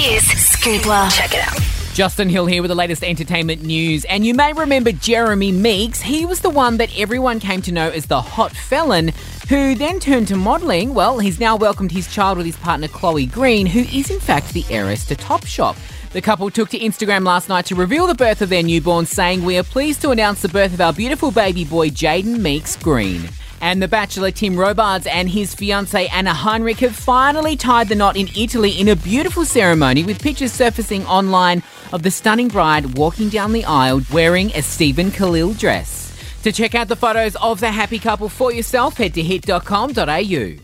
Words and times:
is 0.00 0.22
Scoopla. 0.22 1.10
Check 1.14 1.34
it 1.34 1.46
out. 1.46 1.60
Justin 1.92 2.30
Hill 2.30 2.46
here 2.46 2.62
with 2.62 2.70
the 2.70 2.74
latest 2.74 3.04
entertainment 3.04 3.62
news. 3.62 4.06
And 4.06 4.24
you 4.24 4.32
may 4.32 4.52
remember 4.54 4.92
Jeremy 4.92 5.52
Meeks. 5.52 6.00
He 6.00 6.24
was 6.24 6.40
the 6.40 6.48
one 6.48 6.78
that 6.78 6.88
everyone 6.98 7.38
came 7.38 7.60
to 7.62 7.72
know 7.72 7.90
as 7.90 8.06
the 8.06 8.22
hot 8.22 8.52
felon, 8.52 9.12
who 9.50 9.74
then 9.74 10.00
turned 10.00 10.28
to 10.28 10.36
modelling. 10.36 10.94
Well, 10.94 11.18
he's 11.18 11.38
now 11.38 11.56
welcomed 11.56 11.92
his 11.92 12.12
child 12.12 12.38
with 12.38 12.46
his 12.46 12.56
partner 12.56 12.88
Chloe 12.88 13.26
Green, 13.26 13.66
who 13.66 13.80
is 13.80 14.10
in 14.10 14.20
fact 14.20 14.54
the 14.54 14.64
heiress 14.70 15.04
to 15.06 15.16
Topshop. 15.16 15.76
The 16.12 16.22
couple 16.22 16.50
took 16.50 16.70
to 16.70 16.78
Instagram 16.78 17.26
last 17.26 17.50
night 17.50 17.66
to 17.66 17.74
reveal 17.74 18.06
the 18.06 18.14
birth 18.14 18.40
of 18.40 18.48
their 18.48 18.62
newborn, 18.62 19.04
saying, 19.04 19.44
We 19.44 19.58
are 19.58 19.62
pleased 19.62 20.00
to 20.00 20.10
announce 20.10 20.40
the 20.40 20.48
birth 20.48 20.72
of 20.72 20.80
our 20.80 20.94
beautiful 20.94 21.30
baby 21.30 21.64
boy, 21.64 21.90
Jaden 21.90 22.38
Meeks 22.40 22.76
Green. 22.76 23.28
And 23.60 23.82
the 23.82 23.88
bachelor 23.88 24.30
Tim 24.30 24.56
Robards 24.56 25.06
and 25.06 25.28
his 25.28 25.54
fiancee 25.54 26.08
Anna 26.08 26.32
Heinrich 26.32 26.78
have 26.78 26.96
finally 26.96 27.56
tied 27.56 27.88
the 27.88 27.94
knot 27.94 28.16
in 28.16 28.28
Italy 28.36 28.72
in 28.72 28.88
a 28.88 28.96
beautiful 28.96 29.44
ceremony 29.44 30.02
with 30.02 30.22
pictures 30.22 30.52
surfacing 30.52 31.04
online 31.06 31.62
of 31.92 32.02
the 32.02 32.10
stunning 32.10 32.48
bride 32.48 32.96
walking 32.96 33.28
down 33.28 33.52
the 33.52 33.64
aisle 33.64 34.00
wearing 34.12 34.50
a 34.52 34.62
Stephen 34.62 35.10
Khalil 35.10 35.52
dress. 35.54 36.10
To 36.42 36.52
check 36.52 36.74
out 36.74 36.88
the 36.88 36.96
photos 36.96 37.36
of 37.36 37.60
the 37.60 37.70
happy 37.70 37.98
couple 37.98 38.30
for 38.30 38.50
yourself, 38.52 38.96
head 38.96 39.12
to 39.14 39.22
hit.com.au. 39.22 40.60